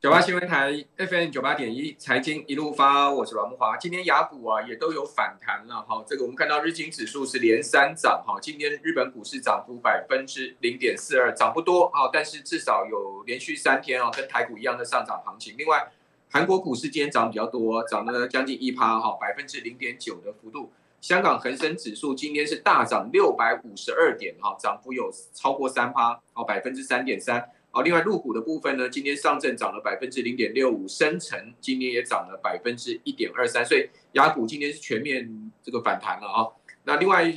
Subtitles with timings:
[0.00, 3.76] 九八新闻台 FM 九八点一财经一路发，我是阮慕驊。
[3.80, 8.38] 今天雅股啊也都有反弹了哈，这个我们看到日经指数是连三涨哈。
[8.40, 15.56] 今天日本股市涨幅百分之零点四二，涨不多啊，但是至少有连续三天啊跟台股一样的上涨行情。
[15.58, 15.90] 另外，
[16.30, 20.70] 韩国股市今天涨比较多，涨了将近一趴哈，百分之零点九的幅度。
[21.00, 27.50] 香港恒生指数今天是大涨六百五十二点哈，涨幅有超过三趴，哦百分之三点三。
[27.70, 36.48] 好，另外入股的部分呢，今天上证涨了百分之零点六五，深成今天也涨了百分之一点二三，所以亚股今天是全面这个反弹了啊。
[36.84, 37.30] 那另外，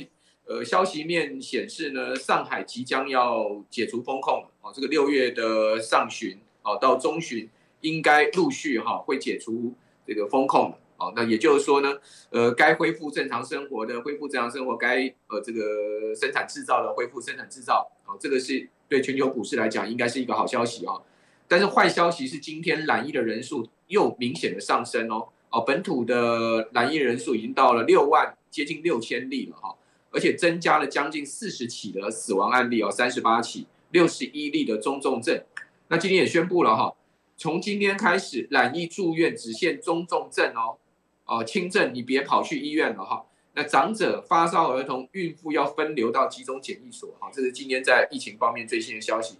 [0.46, 7.48] 呃，消息面显示呢，上海即将要解除封控了啊，这个六月的上旬啊到中旬
[7.82, 9.74] 应该陆续哈会解除
[10.06, 11.12] 这个封控了啊。
[11.14, 11.94] 那也就是说呢，
[12.30, 18.66] 呃，该恢复正常生活的恢复正常生活，该呃这个生产制造的恢复生产制造啊，这个是。
[18.92, 21.00] 对全球股市来讲，应该是一个好消息啊。
[21.48, 25.28] 但是坏消息是，今天染疫的人数又明显的上升哦。
[25.48, 29.74] 哦，本土的染疫人数已经到了六万，接近六千例了哈。
[30.10, 35.42] 而且增加了将近四十起的死亡案例哦，三十八起，六十一例的中重症。
[35.88, 36.94] 那今天也宣布了哈，
[37.38, 40.76] 从今天开始染疫住院只限中重症哦。
[41.24, 43.24] 哦，轻症你别跑去医院了哈。
[43.54, 49.36] 那长者、发烧儿童、孕妇要分流到集中检疫所，哈，这是今天在疫情方面最新的消息。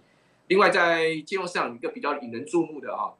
[0.47, 3.15] 另外，在金融市场一个比较引人注目的哈，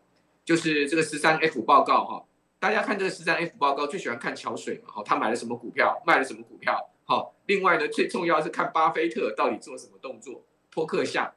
[0.45, 2.23] 就是这个十三 F 报告哈。
[2.59, 7.33] 大家看这个十三 F 报告，最喜欢看桥水嘛，哈，他买了什么股票，卖了什么股票，好。
[7.47, 10.43] 另外呢，最重要是看巴菲特到底做什么动作。
[10.69, 11.33] 波克夏，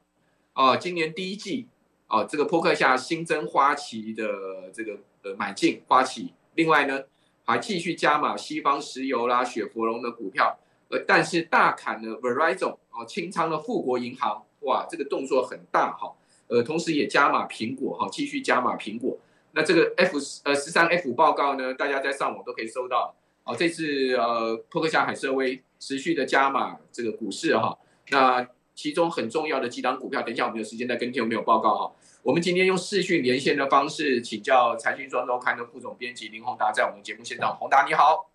[0.53, 1.67] 哦，今年第一季，
[2.07, 6.33] 哦，这个波克夏新增花旗的这个呃买进花旗。
[6.53, 7.01] 另外呢。
[7.47, 10.59] 还继续加码西方石油啦、雪佛龙的股票，
[10.89, 16.13] 呃，但是大砍了 Verizon 哦，清仓了富国银行，哇，这个动作很大哈，
[16.47, 19.17] 呃，同时也加码苹果哈，继续加码苹果。
[19.53, 23.15] 那这个 F 呃十三 F 报告呢，大家在上网都可以搜到。
[23.45, 27.77] 哦，这次呃，波克夏海瑟威持续的加码这个股市哈，
[28.09, 28.45] 那
[28.75, 31.91] 其中很重要的几档股票，等一下我们有时间再跟听有没有报告哈。
[32.27, 37.55] 我们今天用视讯连线的方式，请教财讯双周刊的副总编辑林宏达，在我们节目现场。
[37.55, 38.29] 宏达你好，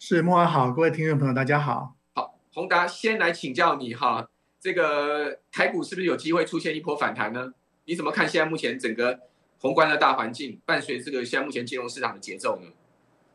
[0.00, 1.94] 是莫安好，各位听众朋友大家好。
[2.14, 4.28] 好，宏达先来请教你哈，
[4.60, 7.52] 这个台股是不是有机会出现一波反弹呢？
[7.84, 9.20] 你怎么看现在目前整个
[9.60, 12.72] 宏观的大环境，伴随这个现在目前金融市场的节奏呢？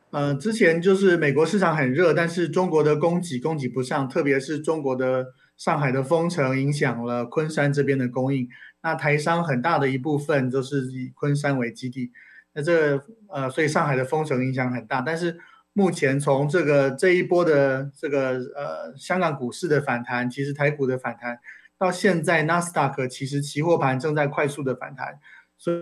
[0.09, 8.49] 呃，之前就是美国市场很热，但是中国的供给供给不上，特别是中国的上海的封城影响了昆山这边的供应。
[8.83, 12.11] 那台商很大的一部分都是以昆山为基地，
[12.53, 12.97] 那这
[13.29, 15.01] 呃，所以上海的封城影响很大。
[15.01, 15.39] 但是
[15.73, 21.39] 目前从这个这一波的这个呃香港股市的反弹，其实台股的反弹
[21.77, 25.19] 到现在，纳斯达克其实期货盘正在快速的反弹，
[25.57, 25.77] 所以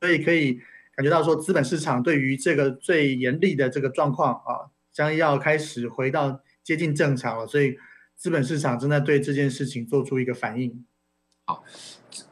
[0.00, 0.60] 所以可以
[0.94, 7.46] 感觉到说，资本市场对于这个最严厉的这个状况啊，将要开始回到接近正常了。
[7.46, 7.78] 所以
[8.14, 10.84] 资本市场正在对这件事情做出一个反应。
[11.46, 11.62] 好，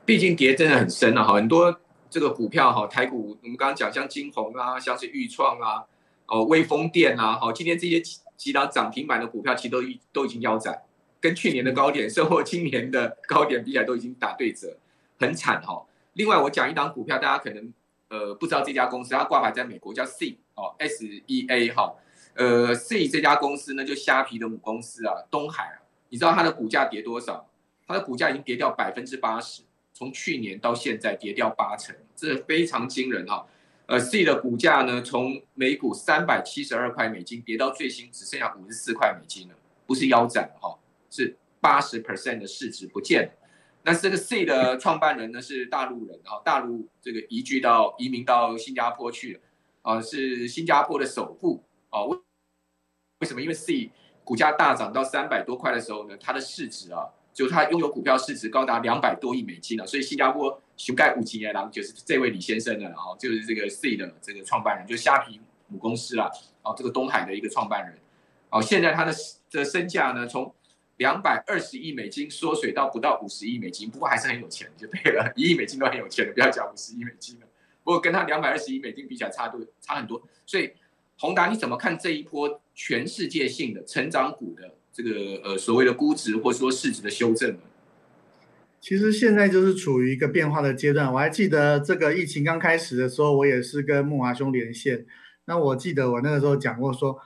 [0.06, 5.84] 毕竟跌真的很深了哈，很多这个股票哈，台股我们刚刚讲像金鸿啊，像是钰创啊，
[6.26, 10.82] 哦，威风电啊，好，今天这些几几档涨停板的股票，其实都已都已经腰斩，
[11.20, 14.78] 跟去年的高点，甚或今年的高点比起来，都已经打对折，
[15.18, 15.84] 很惨哈。
[16.14, 17.70] 另外，我讲一档股票，大家可能
[18.08, 21.94] 呃不知道这家公司，它挂牌在美国叫 SEA 哦，S E A 哈，
[22.34, 27.46] 呃，SEA 这家公司呢，就虾皮的母公司啊，东海啊，你知道它的股价跌多少？
[27.86, 29.62] 它的股价已经跌掉百分之八十，
[29.92, 33.46] 从去年到现在跌掉八成，这是非常惊人哈。
[33.86, 39.54] 呃，C 的股价呢，从每股三百七十二块美金跌到最新只剩下五十四块美金了，
[39.86, 40.78] 不是腰斩哈，
[41.10, 43.32] 是八十 percent 的市值不见了。
[43.82, 49.40] 那这个 C 的创办人呢是大陆人然后，大陆这个移居到移民到新加坡去了
[49.82, 52.04] 啊，是新加坡的首富啊。
[52.04, 52.16] 为
[53.18, 53.42] 为什么？
[53.42, 53.90] 因为 C
[54.24, 57.10] 股价大涨到三百多块的时候呢，它的市值啊。
[57.34, 66.30] 就他拥有股票市值高达两百多亿美金了，所以新加坡熊盖五吉郎就是这位李先生了，哈，就是这个 C 的这个创办人，就是虾皮母公司啦，
[66.62, 67.98] 哦，这个东海的一个创办人，
[68.50, 69.14] 哦，现在他的
[69.48, 70.54] 这身价呢，从
[70.98, 77.46] 两百二十亿美金缩水到不到五十亿美金，不过还是很有钱，就对了，一亿美金都很有钱了，不要讲五十亿美金了，
[77.82, 80.70] 不过跟他两百二十亿美金比起来差多差很多，所以
[81.18, 84.74] 宏达你怎么看这一波全世界性的成长股的？
[84.92, 85.10] 这个
[85.42, 87.56] 呃所谓的估值或者说市值的修正，
[88.80, 91.12] 其实现在就是处于一个变化的阶段。
[91.12, 95.06] 我还记得这个疫情刚开始的时候，我也是跟木华兄连线。
[95.44, 97.18] 那我记得我那个时候讲过说，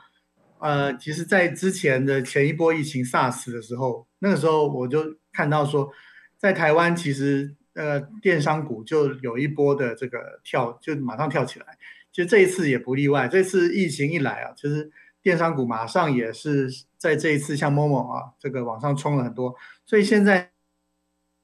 [0.58, 5.90] 呃，其实，在之前的前一波疫情 SARS 的时候，那个时候我就看到说，
[6.38, 11.66] 在台湾其实呃电商股就有一波的这个跳，就马上跳起来。
[12.12, 14.90] 其实这一次也不例外，这次疫情一来啊，其实
[15.26, 19.56] 电商股马上也是在这一次像某某啊，这个往上冲了很多。
[19.84, 20.52] 所以现在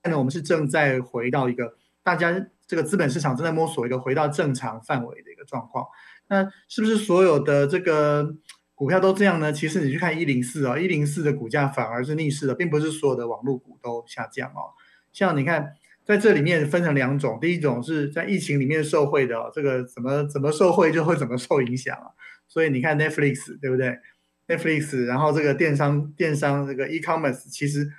[0.08, 5.84] 呢，我们是正在回到一个大家这个资本市场正在摸索一个回到正常范围的一个状况。
[6.28, 8.36] 那是不是所有的这个
[8.76, 9.52] 股票都这样呢？
[9.52, 14.78] 其实你去看一零四啊，一零四的股价反而是逆势的，并不是所有的网络股都下降哦。
[15.12, 15.74] 像你看。
[16.04, 22.10] 在这里面分成两种，第一种是在疫情里面受惠的，这个怎么怎么受惠就会怎么受影响啊。
[22.52, 23.98] 所以你看 Netflix 对不对
[24.46, 27.90] ？Netflix，然后这个电商电商这个 e-commerce 其实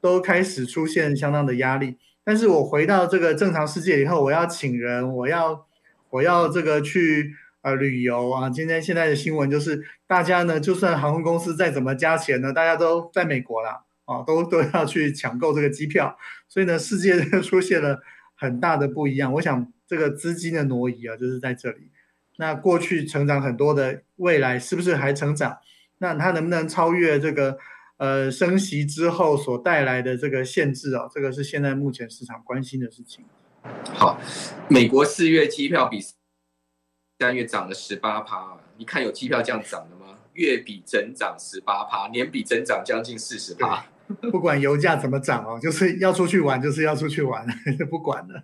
[0.00, 1.96] 都开始出现相当的压力。
[2.24, 5.64] 但是我回到这个正常世界以后，我要请人，我要
[6.10, 8.50] 我要这个去呃旅游啊。
[8.50, 13.84] 今天现在的新闻就是大家呢，就算航空公司再怎么加钱呢，大家都在美国啦。
[14.06, 16.18] 啊，都都要去抢购这个机票，
[16.48, 18.02] 所以呢，世界出现了
[18.34, 19.32] 很大的不一样。
[19.34, 21.92] 我想，这个资金的挪移啊，就是在这里。
[22.40, 25.58] 那过去成长很多的，未来是不是还成长？
[25.98, 27.58] 那它能不能超越这个
[27.98, 31.06] 呃升息之后所带来的这个限制啊？
[31.12, 33.26] 这个是现在目前市场关心的事情。
[33.92, 34.18] 好，
[34.68, 36.00] 美国四月机票比
[37.18, 40.16] 三月涨了十八趴，你看有机票这样涨的吗？
[40.32, 43.84] 月比增长十八趴，年比增长将近四十趴。
[44.32, 47.46] 不管油价怎么涨哦，就是要出去玩，就是要出去玩，
[47.78, 48.42] 就不管了。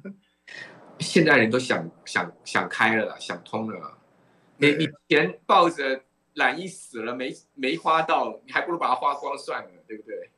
[0.98, 3.98] 现代人都想想想开了，想通了。
[4.58, 6.02] 你你钱抱着
[6.34, 10.30] 懒意死了，没没花到，你还不如把它花光算了，对不对？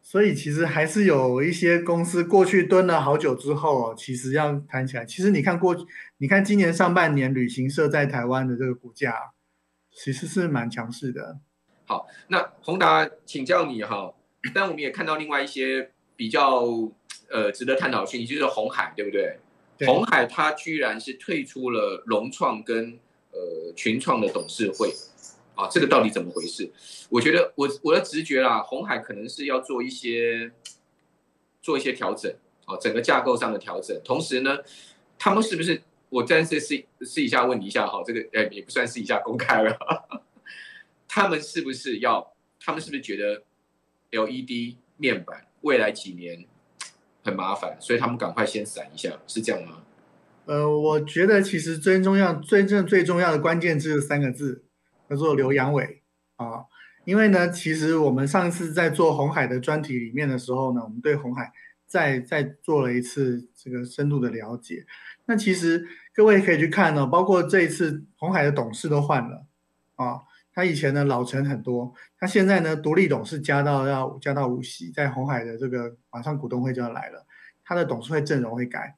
[0.00, 5.04] 所以其实还是有一些公司过去蹲了好久之后，其实要谈起来。
[5.04, 5.74] 其实你看过，
[6.18, 9.32] 你看今年上半年旅行社在台湾的这个股价，
[9.90, 11.38] 其实是蛮强势的。
[11.86, 14.14] 好，那宏达，请教你哈。
[14.54, 16.62] 但我们也看到另外一些比较
[17.30, 19.38] 呃值得探讨的讯息，就是红海，对不对？
[19.76, 19.86] 对。
[19.88, 22.98] 鸿海它居然是退出了融创跟
[23.32, 24.92] 呃群创的董事会，
[25.54, 26.70] 啊，这个到底怎么回事？
[27.08, 30.52] 我觉得我我的直觉啦，红海可能是要做一些
[31.60, 32.34] 做一些调整，
[32.64, 34.00] 啊，整个架构上的调整。
[34.04, 34.58] 同时呢，
[35.18, 39.76] 他们是不是我暂时试试一下问你一下哈，这个呃也不算试一下公开了，
[41.08, 42.32] 他们是不是要？
[42.66, 43.42] 他们是不是觉得
[44.10, 46.46] ？LED 面板未来几年
[47.24, 49.78] 很麻烦，所以他们赶快先闪一下，是这样吗？
[50.44, 54.62] 呃，我觉得其实最重要、最正、最重要的关键字三个字，
[55.08, 56.02] 叫做刘阳伟
[56.36, 56.66] 啊。
[57.06, 61.50] 因为呢，其实我们上次在做红海的专题里面的时候呢，我们对红海
[61.86, 64.84] 再再做了一次这个深度的了解。
[65.24, 69.46] 那其实各位可以去看呢，包括这一次红海的董事都换了
[69.96, 70.20] 啊。
[70.54, 77.26] 他以前呢老臣很多，他现在呢独立董事加到要加到五席，在红海的这个马上股东会就要来了，
[77.64, 78.94] 他的董事会阵容会改。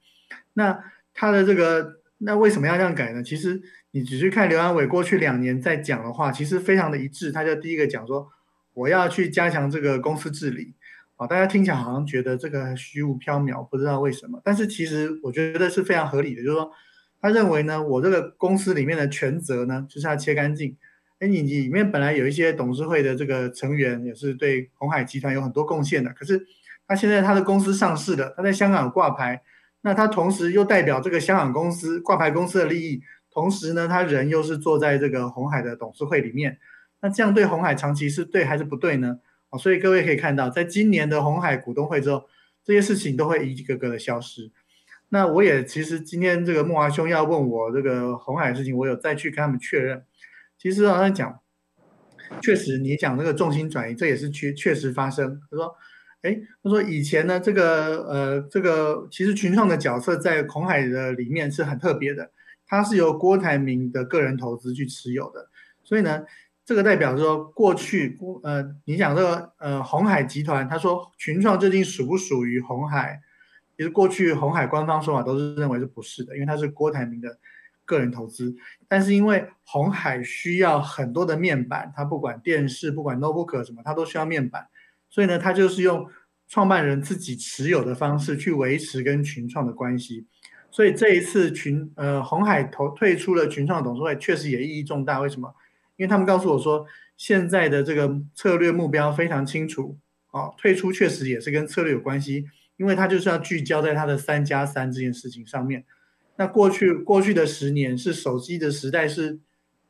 [0.53, 3.23] 那他的这个那为什么要这样改呢？
[3.23, 3.61] 其实
[3.93, 7.33] 你只去看刘安伟过去两年在讲的话，其实非常的一致。
[7.33, 8.31] 他就第一个讲说，
[8.75, 10.75] 我要去加强这个公司治理
[11.17, 16.71] 啊，大家听起来好像觉得这个虚无缥缈，不知道为什么，但是其实我觉得是非常合理的，就是说
[17.21, 20.77] 他认为呢，我这个公司里面的权责呢，就是要切干净。
[21.19, 26.47] 哎，你里面本来有一些董事会的这个成员也是对鸿海集团有很多贡献的，可是
[26.87, 29.43] 他现在他的公司上市了，他在香港挂牌，
[29.81, 36.59] 那他同时又代表这个香港公司挂牌公司的利益，同时呢，他人又是坐在这个鸿海的董事会里面，
[37.01, 39.21] 那这样对红海长期是对还是不对呢？
[39.49, 42.29] 啊，所以各位可以看到，在今年的红海股东会之后，
[42.63, 44.51] 这些事情都会一个个的消失。
[45.09, 50.03] 那我也其实今天这个慕驊兄要问我这个红海的事情，我有再去跟他们确认。
[50.67, 51.39] 其实好像讲，
[52.43, 55.41] 确实你讲那个重心转移，这也是确确实发生。
[55.49, 55.73] 他说，
[56.23, 62.33] 哎，他说以前呢，这个呃，这个其实群创的角色在鸿海的里面是很特别的，
[62.67, 65.49] 它是由郭台铭的个人投资去持有的。
[65.85, 66.25] 所以呢，
[66.65, 73.21] 这个代表说过去郭，呃，你讲这个呃红海集团，他说群创究竟属不属于红海？
[73.77, 77.39] 其实过去红海官方说法都是认为是不是的，因为它是郭台铭的。
[77.87, 78.55] 个人投资，
[78.87, 84.67] 但是因为红海需要很多的面板，它不管电视、不管 notebook 什么，它都需要面板，
[85.09, 86.07] 所以呢，它就是用
[86.47, 90.27] 创办人自己持有的方式去维持跟群创的关系。
[90.71, 95.21] 所以这一次群呃红海投退出了群创董事会，确实也意义重大。
[95.21, 95.55] 为什么？
[95.97, 96.85] 因为他们告诉我说，
[97.17, 99.97] 现在的这个策略目标非常清楚，
[100.33, 102.45] 啊，退出确实也是跟策略有关系，
[102.77, 105.87] 因为它就是要聚焦在它的三加三这件事情上面。
[106.39, 109.39] 那过去过去的十年是手机的时代，是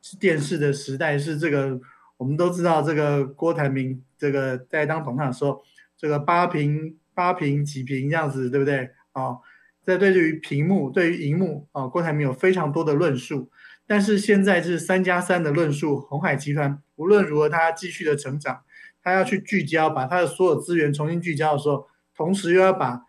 [0.01, 1.79] 是电视的时代，是这个
[2.17, 5.61] 我们都知道，这个郭台铭这个在当董事长的时候，
[5.97, 8.91] 这个八平八平几平这样子，对不对？
[9.11, 9.37] 啊，
[9.83, 13.49] 在对于屏幕、对于荧幕啊，郭台铭有非常多的论述。
[13.89, 18.61] 但是现在是三加三的论述，鸿海集团无论如何，它继续的成长，
[19.01, 23.03] 它要去聚焦，把它的所有资源重新聚焦的时候，同时又要把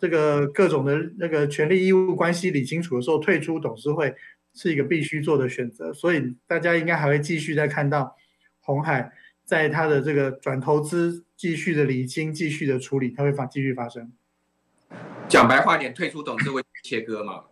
[0.00, 4.14] 这个各种的那个权利义务关系理清楚的时候，退出董事会
[4.54, 5.92] 是一个必须做的选择。
[5.92, 8.16] 所以大家应该还会继续再看到
[8.60, 9.12] 红海
[9.44, 14.10] 在它的这个转投资继续的理清、继续的处理，它会发继续发生。
[15.28, 17.44] 讲白话点，退出董事会切割嘛，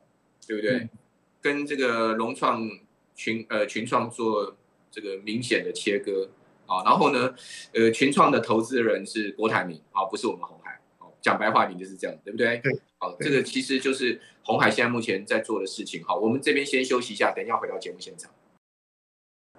[0.47, 0.79] 对不对？
[0.79, 0.91] 嗯
[1.41, 2.69] 跟这个融创
[3.15, 4.57] 群呃群创做
[4.91, 6.29] 这个明显的切割
[6.67, 7.33] 啊，然后呢，
[7.73, 10.58] 呃群创的投资人是郭台铭啊，不是我们鸿海哦，
[11.21, 12.59] 讲白话点就是这样，对不对？
[12.59, 16.03] 对，好，这个其实就是红海现在目前在做的事情。
[16.05, 18.31] 好，我们这边先休息一下，等一下回到节目现场。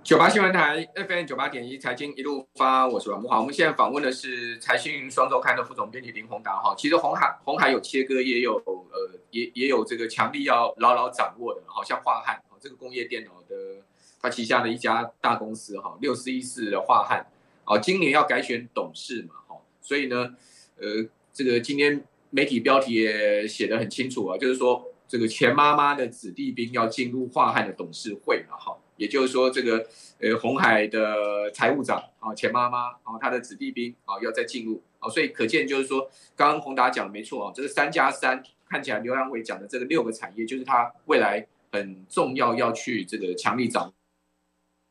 [0.02, 3.40] 九八新闻台 FM 九八点一财经一路发，我是阮木华。
[3.40, 6.74] 我们现在访问的是财讯双周刊的副总编辑林宏达哈。
[6.78, 13.56] 其实红海红海有切割，也有呃也也有这个强力要牢牢掌握的，好像华汉这个工业电脑的
[14.22, 17.26] 他旗下的一家大公司哈，六四一四的华汉
[17.66, 20.36] 哦，今年要改选董事嘛哈，所以呢
[20.78, 28.78] 呃这个今天媒体标题也写得很清楚啊，就是说这个钱妈妈的子弟兵要进入樺汉的董事会了哈。
[28.98, 29.88] 也就是说，这个
[30.20, 43.94] 呃，红海的财务长啊，钱妈妈啊，他的子弟兵啊，要再进入啊，所以可见就是说，刚刚宏达讲的没错啊，这个三加三看起来，刘扬伟讲的这个六个产业，就是他未来很重要要去这个强力掌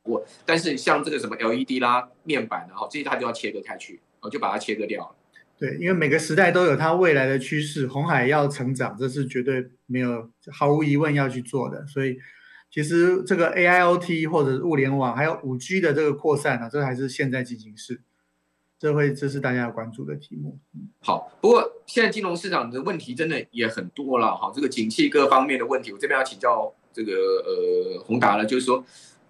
[0.04, 0.24] 握。
[0.46, 5.14] 但是像这个什么 LED 啦、面板啊，这些他就要切割开去，我就把它切割掉了。
[5.58, 12.18] 对，因为每个时代都有它未来的趋势，红海要成长，这是绝对没有毫无疑问要去做的，所以。
[12.70, 18.02] 其实这个 AIoT 或者是物联网，还有五 G 的这个扩散呢、啊，这还是现在进行式，
[18.78, 20.58] 这会这是大家要关注的题目。
[21.00, 28.84] 好，不过现在金融市场的问题真的也很多了哈，这个景气各方面的问题，我这边要请教这个呃宏达了，就是说，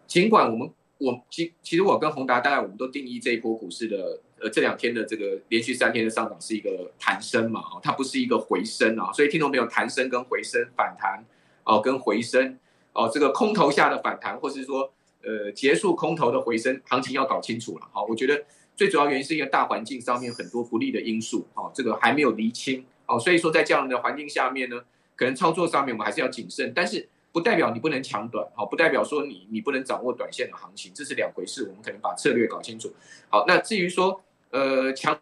[0.08, 0.68] 尽管我们
[0.98, 11.24] 我其其实我跟宏达大概我们都定义这一波股市的呃这两天的这个连续三天的上涨是一个弹升嘛，哦它不是一个回升啊，所以听众朋友弹升跟回升反弹
[11.64, 12.58] 哦跟回升。
[12.94, 14.90] 哦，这个空头下的反弹，或是说，
[15.22, 17.86] 呃，结束空头的回升，行情要搞清楚了。
[17.92, 18.42] 好，我觉得
[18.74, 22.84] 最主要原因是因为大环境上面很多不利的因素，哦，这个还没有厘清。
[23.06, 24.80] 哦，所以说在这样的环境下面呢，
[25.14, 31.68] 可能操作上面我们还是要谨慎，但是不代表你不能抢短，好，不代表说你你不能掌握短线的行情，这是两回事。
[31.68, 32.92] 我们可能把策略搞清楚。
[33.28, 35.20] 好，那至于说，呃，抢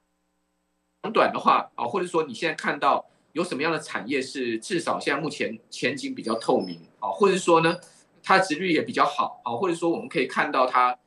[1.12, 3.06] 短的话，啊，或者说你现在看到。
[3.32, 7.76] 有什么样的产业是至少现在目前前景比较透明啊，或者说呢，
[8.22, 10.98] 它值率也比较好啊，或者说我们可以看到它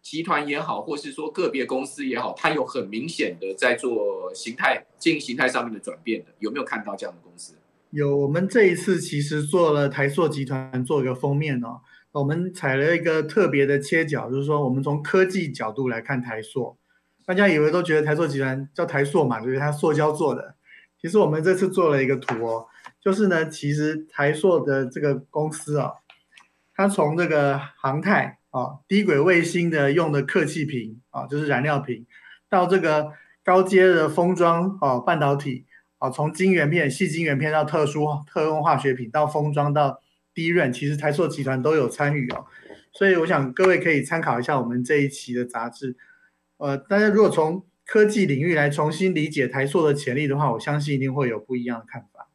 [0.00, 7.54] 集团也好，或是说个别公司也好，它有很明显的在做形态经营形态上面的转变的，有没有看到这样的公司？
[7.90, 11.80] 有，我们这一次其实做了台塑集团做一个封面哦，
[12.12, 16.76] 我们采了一个特别的切角，就是说我们从科技角度来看台塑，
[17.24, 20.56] 大家以为都觉得台塑集团叫台塑嘛，就是它塑胶做的。
[21.00, 22.66] 其实我们这次做了一个图哦，
[23.00, 25.90] 就是呢，其实台塑的这个公司啊，
[26.74, 32.06] 它从这个航太啊、低轨卫星的用的客气瓶啊，就是燃料瓶，
[32.48, 33.12] 到这个
[33.44, 35.66] 高阶的封装啊、半导体
[35.98, 40.00] 啊，从晶圆片、细晶圆片到特殊特用化学品，到封装到
[40.34, 42.44] 低润，其实台塑集团都有参与哦。
[42.92, 45.96] 所以我想各位可以参考一下我们这一期的杂志。
[46.62, 52.28] 呃，大家如果从科技领域来重新理解台塑的潜力的话，我相信一定会有不一样的看法。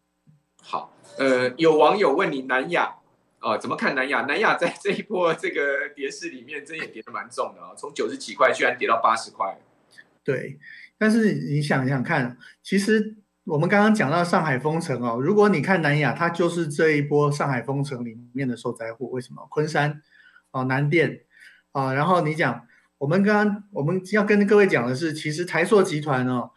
[0.61, 2.97] 好，呃，有网友问你南亚
[3.39, 4.23] 啊、呃，怎么看南亚？
[4.23, 9.57] 南亚在这一波这个跌势里面，真也跌得蛮重的啊，从九十几块居然跌到八十块。
[10.25, 10.59] 对，
[10.97, 13.15] 但是你想想看，其实
[13.45, 19.09] 我们刚刚讲到上海封城哦，如果你看南亚，它就是这一波上海封城里面的受灾户。
[19.11, 19.47] 为什么？
[19.49, 20.01] 昆山
[20.51, 21.21] 哦，南电
[21.71, 22.67] 啊、呃，然后你讲。
[22.97, 26.51] 我们刚刚我们要跟各位讲的是，其实台塑集团哦，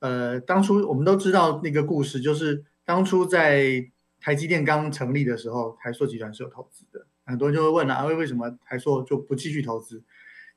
[0.00, 7.06] 呃，当初我们都知道那个故事，就是当初在台积电刚成立的时候，台塑集团是有投资的。
[7.24, 10.02] 很多人就会问了啊，为为什么台塑就不继续投资？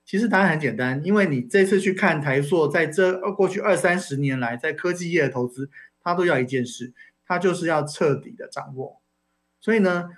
[0.06, 5.70] 其实答案很简单，因为你这次去看台塑在这过去二三十年来在科技业的投资，
[6.02, 6.94] 它都要一件事，
[7.26, 9.02] 它就是要彻底的掌握。
[9.60, 10.10] 所以呢，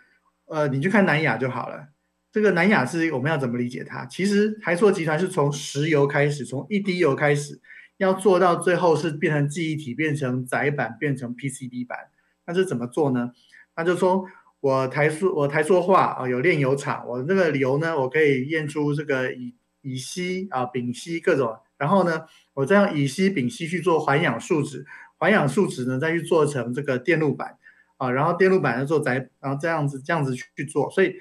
[0.45, 1.87] 呃，你去看南亚就好了。
[2.37, 4.05] 这个南亚是我们要怎么理解它？
[4.05, 7.59] 其实台塑集团是从石油开始，从一滴油开始，
[7.97, 11.97] 要做到最后是变成记忆体，变成载板，变成 PCB 板。
[12.45, 13.31] 那是怎么做呢？
[13.75, 14.23] 那就说
[14.59, 22.21] 我台塑，我台塑化啊，有炼油厂，我那个油呢，我可以验出这个乙乙烯啊、丙烯各种，然后呢，
[22.53, 24.85] 我再用乙烯、丙烯去做环氧树脂，
[25.17, 27.57] 环氧树脂呢再去做成这个电路板
[27.97, 31.15] 啊，然后电路板呢做载，然后这样子这样子去做，所以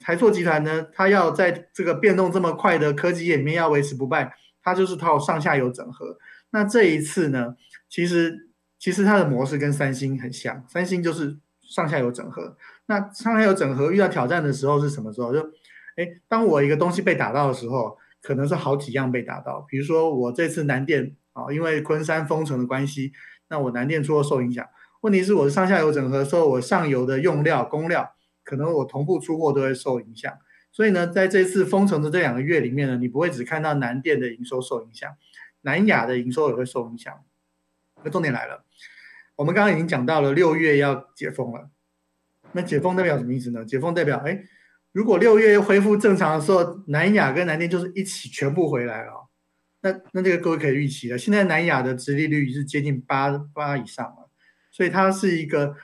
[0.00, 6.18] 台塑集团呢，它要在这个变动这么快的科技业里面要维持不败，它就是靠上下游整合。
[6.50, 7.56] 那这一次呢，
[7.88, 12.56] 其实其实它的模式跟三星很像，三星就是上下游整合。
[12.86, 15.32] 那上下游整合遇到挑战的时候是什么时候？
[15.32, 15.40] 就
[15.96, 19.66] 哎，当我一个东西被打到的时候，可能是好几样被打到。
[19.68, 23.12] 比如说我这次南电啊，因为昆山封城的关系，
[23.48, 24.64] 那我南电出了受影响。
[25.02, 28.14] 问题是我上下游整合的时候，我上游的用料、工料，
[28.48, 30.32] 可能我同步出货都会受影响。
[30.72, 35.16] 所以呢，在这次封城的这两个月里面呢，你不会只看到南电的营收受影响，
[35.60, 37.12] 南亚的营收也会受影响。
[38.02, 38.64] 那重点来了，
[39.36, 41.68] 我们刚刚已经讲到了六月要解封了，
[42.52, 43.64] 那解封代表什么意思呢？
[43.64, 44.44] 解封代表哎。
[44.92, 49.28] 如果六月恢复正常的时候，南亚跟南电就是一起全部回来了，
[49.82, 51.18] 那那这个各位可以预期了。
[51.18, 54.30] 现在南亚的殖利率是接近八八以上了，
[54.70, 55.76] 所以它是一个，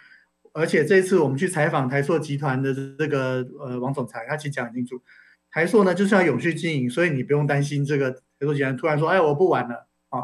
[0.55, 5.03] 而且这次我们去采访台塑集团的这个呃王总裁，他其实讲很清楚，
[5.51, 10.23] 台塑呢就是要永续经营，所以你不用担心这个台塑集团突然说哎我不玩了啊，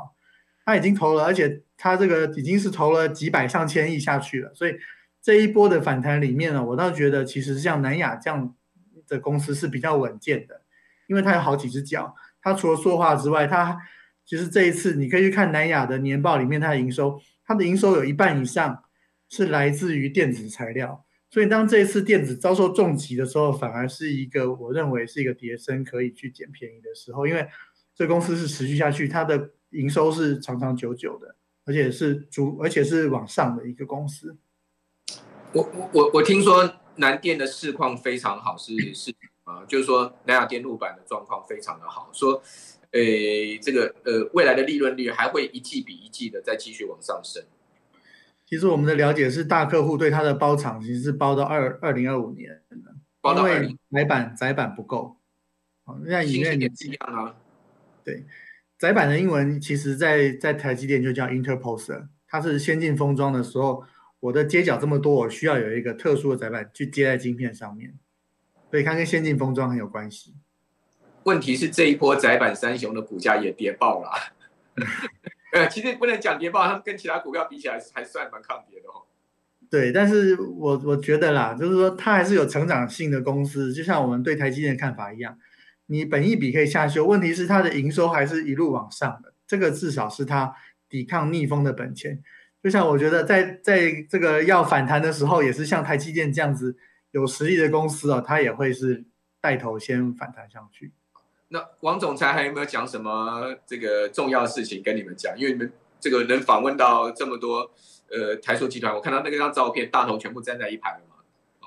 [0.65, 4.77] 他已经投了，而且他这个已经是投了几百上千亿下去了，所以
[5.21, 8.55] 这一波的反弹里面呢，我倒觉得其实像南亚这样。
[9.09, 10.63] 的公司是比较稳健的，
[11.09, 12.15] 因为它有好几只脚。
[12.41, 13.77] 它除了说话之外，它
[14.25, 18.85] 其实这一次你可以去看南亚的年报里面，它的营收，它的营收有一半以上
[19.31, 21.07] 是来自于电子材料。
[21.31, 27.49] 所以当这一次电子遭受重击的时候，反而是一个我认为是一个叠升可以去捡便宜的时候，因为
[27.95, 31.35] 这公司是持续下去，它的营收是长长久久的，
[31.65, 34.37] 而且是主，而且是往上的一个公司。
[35.55, 36.71] 我我我我听说。
[36.97, 42.43] 南电的市况非常好，是是啊，就是说南亚电路板的状况非常的好，说，
[42.91, 47.43] 诶，这个呃未来的利润率还会一季比一季的再继续往上升。
[48.51, 52.61] 其实我们的了解是，大客户对他的包厂其实是包到二二零二五年，
[53.23, 55.17] 包到二零，载板载板不够，
[55.85, 57.37] 啊，那以内年纪啊，
[58.05, 58.27] 对，
[58.77, 63.85] 载板的英文其实在在台积电就叫 interposer，它是先进封装的时候。
[64.23, 67.95] 我的接角这么多，我需要有一个特殊的载板去接在晶片上面，
[68.71, 70.35] 所以它跟先进封装很有关系。
[71.23, 74.11] 问题是这一波窄板三雄的股价也跌爆了，
[75.53, 79.07] 呃，其实不能讲跌爆，它跟其他股票比起来还算蛮抗跌的哦。
[79.71, 85.39] 对，但是我我觉得啦，就是说它还是有成长性的公司，就像我们对台积电的看法一样，
[85.87, 90.55] 你本益比可以下修，问题是它的营收还是一路往上的，这个至少是它
[90.89, 92.23] 抵抗逆风的本钱。
[92.63, 96.77] 就像我觉得在在这个要反弹的时候，也是像台积电这样子
[97.13, 99.05] 有实力的公司哦，它也会是
[99.41, 100.93] 带头先反弹上去。
[101.53, 105.39] 那王总裁还有没有讲什么这个重要的事情跟你们讲？
[105.39, 107.71] 因为你们这个能访问到这么多
[108.11, 111.17] 呃台塑集团，我看到那个张照片，大头全部站在一排了嘛。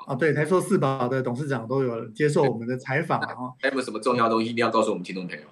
[0.08, 3.52] 啊，对，台塑四宝的董事长都有接受我们的采访啊。
[3.62, 5.43] 还有没有什么重要的东西一定要告诉我们听众朋友？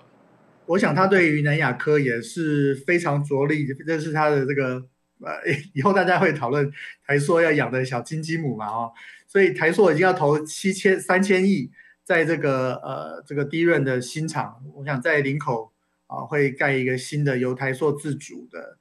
[0.66, 4.84] 我想他对于南亚科也是非常着力，这是他的这个。
[5.24, 5.34] 呃，
[5.76, 6.68] 以后大家会讨论
[7.06, 8.66] 台塑要养的小金鸡母嘛？
[8.66, 8.92] 哦，
[9.28, 11.70] 所以台塑已经要投七千三千亿
[12.12, 15.72] 在这个呃这个低润的新厂，我想在林口
[16.08, 18.78] 啊会盖一个新的由台塑自主的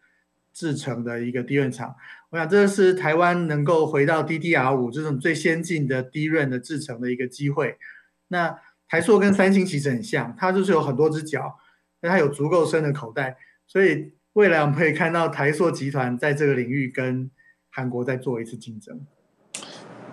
[0.52, 1.94] 制成的一个低润厂。
[2.30, 7.78] 我想这是台湾能够回到 DDR 五这种最先进的低润的制成的一个机会。
[8.26, 11.56] 那台塑跟三星其实很像，它就是有很多只脚，
[12.00, 13.36] 但它有足够深的口袋，
[13.68, 14.12] 所以。
[14.34, 17.28] 未来我们可以看到台塑集团在这个领域跟
[17.68, 19.04] 韩国再做一次竞争。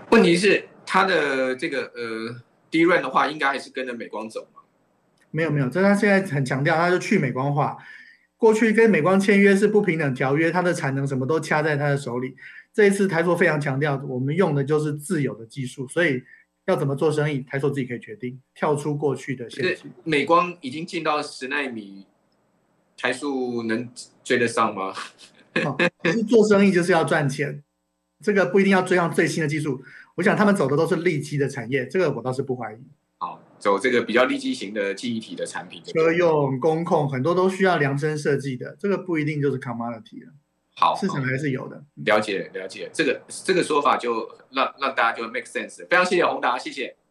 [0.09, 2.41] 问题是它的这个呃
[2.85, 4.61] DRAM 的话，应该还是跟着美光走吗？
[5.31, 7.77] 没有没有，这他现在很强调，他就去美光化。
[8.37, 12.35] 过去跟美光签约是不平等条约，他的产能什么都掐在他的手里。
[12.73, 16.23] 这一次台塑非常强调，我们用的就是自有的技术，所以
[16.65, 19.83] 要怎么做生意，台塑自己可以决定，跳出过去的限制。
[20.03, 22.05] 美光已经进到十纳米。
[22.99, 23.87] 台塑能
[24.23, 24.91] 追得上吗？
[25.63, 27.63] 哦，可是做生意就是要赚钱，
[28.23, 29.83] 这个不一定要追上最新的技术。
[30.17, 32.77] 我想他们走的都是利基的产业，这个我倒是不怀疑。
[33.19, 40.33] 好，走这个比较利基型的记忆体的产品，车用、工控很多都需要量身设计的，这个不一定就是 commodity 了。
[40.75, 41.83] 好，市场还是有的。
[42.05, 45.87] 了解了解，这个这个说法就让让大家就 make sense。
[45.87, 46.97] 非常谢谢宏达，谢谢。